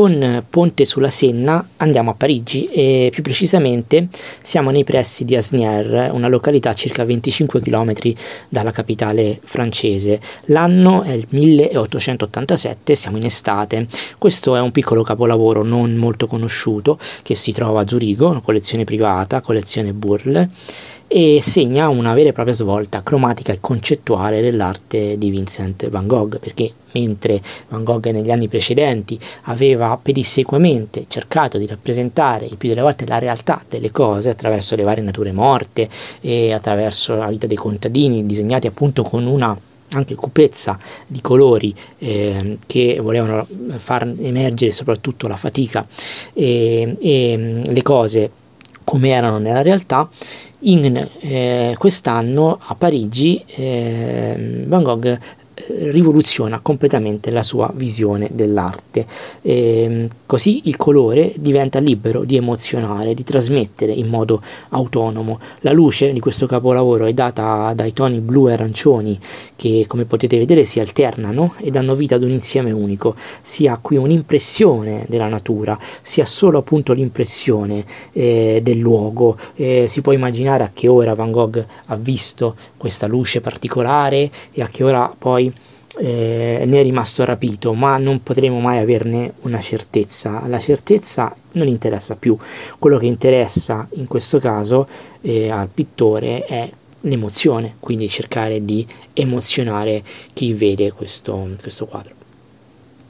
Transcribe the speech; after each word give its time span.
con 0.00 0.42
Ponte 0.48 0.86
sulla 0.86 1.10
Senna 1.10 1.62
andiamo 1.76 2.12
a 2.12 2.14
Parigi 2.14 2.64
e 2.72 3.10
più 3.12 3.22
precisamente 3.22 4.08
siamo 4.40 4.70
nei 4.70 4.82
pressi 4.82 5.26
di 5.26 5.36
Asnières, 5.36 6.08
una 6.10 6.26
località 6.26 6.70
a 6.70 6.74
circa 6.74 7.04
25 7.04 7.60
km 7.60 7.92
dalla 8.48 8.70
capitale 8.70 9.40
francese. 9.44 10.18
L'anno 10.46 11.02
è 11.02 11.10
il 11.10 11.26
1887, 11.28 12.94
siamo 12.94 13.18
in 13.18 13.26
estate. 13.26 13.88
Questo 14.16 14.56
è 14.56 14.60
un 14.60 14.70
piccolo 14.70 15.02
capolavoro 15.02 15.62
non 15.64 15.94
molto 15.96 16.26
conosciuto 16.26 16.98
che 17.20 17.34
si 17.34 17.52
trova 17.52 17.82
a 17.82 17.86
Zurigo, 17.86 18.28
una 18.28 18.40
collezione 18.40 18.84
privata, 18.84 19.42
collezione 19.42 19.92
Burle 19.92 20.48
e 21.12 21.40
segna 21.42 21.88
una 21.88 22.14
vera 22.14 22.28
e 22.28 22.32
propria 22.32 22.54
svolta 22.54 23.02
cromatica 23.02 23.52
e 23.52 23.58
concettuale 23.58 24.40
dell'arte 24.40 25.18
di 25.18 25.28
Vincent 25.28 25.88
van 25.88 26.06
Gogh, 26.06 26.38
perché 26.38 26.72
mentre 26.92 27.40
Van 27.68 27.82
Gogh 27.82 28.06
negli 28.10 28.30
anni 28.30 28.46
precedenti 28.46 29.18
aveva 29.44 29.98
pedissequamente 30.00 31.06
cercato 31.08 31.58
di 31.58 31.66
rappresentare 31.66 32.46
il 32.46 32.56
più 32.56 32.68
delle 32.68 32.80
volte 32.80 33.06
la 33.06 33.18
realtà 33.18 33.60
delle 33.68 33.90
cose 33.90 34.28
attraverso 34.28 34.76
le 34.76 34.84
varie 34.84 35.02
nature 35.02 35.32
morte 35.32 35.88
e 36.20 36.52
attraverso 36.52 37.16
la 37.16 37.26
vita 37.26 37.48
dei 37.48 37.56
contadini, 37.56 38.24
disegnati 38.24 38.68
appunto 38.68 39.02
con 39.02 39.26
una 39.26 39.58
anche 39.92 40.14
cupezza 40.14 40.78
di 41.08 41.20
colori 41.20 41.74
eh, 41.98 42.58
che 42.64 43.00
volevano 43.00 43.44
far 43.78 44.14
emergere 44.20 44.70
soprattutto 44.70 45.26
la 45.26 45.34
fatica 45.34 45.84
e, 46.32 46.96
e 47.00 47.60
le 47.64 47.82
cose 47.82 48.30
come 48.84 49.10
erano 49.10 49.38
nella 49.38 49.62
realtà, 49.62 50.08
in 50.60 51.08
eh, 51.20 51.74
quest'anno 51.78 52.58
a 52.60 52.74
Parigi 52.74 53.42
eh, 53.46 54.64
Van 54.66 54.82
Gogh 54.82 55.18
rivoluziona 55.68 56.60
completamente 56.60 57.30
la 57.30 57.42
sua 57.42 57.70
visione 57.74 58.28
dell'arte. 58.32 59.06
E, 59.42 59.82
ehm, 59.82 60.08
così 60.26 60.62
il 60.64 60.76
colore 60.76 61.32
diventa 61.36 61.78
libero 61.78 62.24
di 62.24 62.36
emozionare, 62.36 63.14
di 63.14 63.24
trasmettere 63.24 63.92
in 63.92 64.08
modo 64.08 64.42
autonomo. 64.70 65.38
La 65.60 65.72
luce 65.72 66.12
di 66.12 66.20
questo 66.20 66.46
capolavoro 66.46 67.06
è 67.06 67.12
data 67.12 67.72
dai 67.74 67.92
toni 67.92 68.20
blu 68.20 68.48
e 68.48 68.52
arancioni 68.52 69.18
che 69.56 69.84
come 69.86 70.04
potete 70.04 70.38
vedere 70.38 70.64
si 70.64 70.80
alternano 70.80 71.54
e 71.58 71.70
danno 71.70 71.94
vita 71.94 72.14
ad 72.14 72.22
un 72.22 72.30
insieme 72.30 72.70
unico. 72.70 73.14
Si 73.42 73.66
ha 73.66 73.78
qui 73.78 73.96
un'impressione 73.96 75.06
della 75.08 75.28
natura, 75.28 75.78
si 76.02 76.20
ha 76.20 76.26
solo 76.26 76.58
appunto 76.58 76.92
l'impressione 76.92 77.84
eh, 78.12 78.60
del 78.62 78.78
luogo. 78.78 79.36
Eh, 79.54 79.86
si 79.88 80.00
può 80.00 80.12
immaginare 80.12 80.64
a 80.64 80.70
che 80.72 80.88
ora 80.88 81.14
Van 81.14 81.30
Gogh 81.30 81.64
ha 81.86 81.96
visto 81.96 82.56
questa 82.76 83.06
luce 83.06 83.40
particolare 83.40 84.30
e 84.52 84.62
a 84.62 84.68
che 84.68 84.84
ora 84.84 85.12
poi 85.16 85.49
eh, 85.98 86.64
ne 86.66 86.80
è 86.80 86.82
rimasto 86.82 87.24
rapito, 87.24 87.74
ma 87.74 87.96
non 87.98 88.22
potremo 88.22 88.60
mai 88.60 88.78
averne 88.78 89.34
una 89.42 89.60
certezza. 89.60 90.46
La 90.46 90.58
certezza 90.58 91.34
non 91.52 91.66
interessa 91.66 92.16
più. 92.16 92.36
Quello 92.78 92.98
che 92.98 93.06
interessa 93.06 93.88
in 93.94 94.06
questo 94.06 94.38
caso 94.38 94.88
eh, 95.20 95.50
al 95.50 95.68
pittore 95.68 96.44
è 96.44 96.70
l'emozione, 97.02 97.76
quindi 97.80 98.08
cercare 98.08 98.64
di 98.64 98.86
emozionare 99.14 100.02
chi 100.32 100.52
vede 100.52 100.92
questo, 100.92 101.48
questo 101.60 101.86
quadro. 101.86 102.19